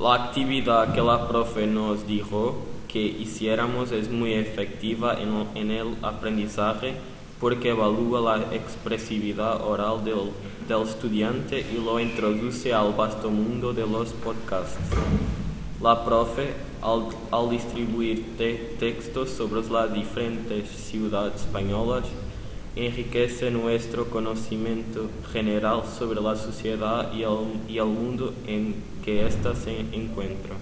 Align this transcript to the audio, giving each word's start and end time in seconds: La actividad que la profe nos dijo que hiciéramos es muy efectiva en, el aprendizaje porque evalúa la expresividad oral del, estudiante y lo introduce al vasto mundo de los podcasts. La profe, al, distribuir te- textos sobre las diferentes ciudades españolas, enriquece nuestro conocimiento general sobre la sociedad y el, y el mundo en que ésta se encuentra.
La 0.00 0.14
actividad 0.14 0.92
que 0.92 1.00
la 1.00 1.28
profe 1.28 1.66
nos 1.68 2.06
dijo 2.06 2.56
que 2.88 3.00
hiciéramos 3.00 3.92
es 3.92 4.10
muy 4.10 4.34
efectiva 4.34 5.16
en, 5.20 5.70
el 5.70 5.96
aprendizaje 6.02 6.94
porque 7.40 7.70
evalúa 7.70 8.20
la 8.38 8.54
expresividad 8.54 9.62
oral 9.64 10.04
del, 10.04 10.32
estudiante 10.82 11.60
y 11.60 11.84
lo 11.84 12.00
introduce 12.00 12.72
al 12.74 12.92
vasto 12.94 13.30
mundo 13.30 13.72
de 13.72 13.86
los 13.86 14.12
podcasts. 14.14 14.78
La 15.80 16.04
profe, 16.04 16.54
al, 16.82 17.50
distribuir 17.50 18.36
te- 18.36 18.76
textos 18.80 19.30
sobre 19.30 19.62
las 19.62 19.92
diferentes 19.94 20.68
ciudades 20.70 21.36
españolas, 21.42 22.04
enriquece 22.76 23.50
nuestro 23.50 24.10
conocimiento 24.10 25.08
general 25.32 25.82
sobre 25.98 26.20
la 26.20 26.36
sociedad 26.36 27.12
y 27.12 27.22
el, 27.22 27.60
y 27.68 27.78
el 27.78 27.86
mundo 27.86 28.34
en 28.46 28.74
que 29.04 29.26
ésta 29.26 29.54
se 29.54 29.80
encuentra. 29.92 30.54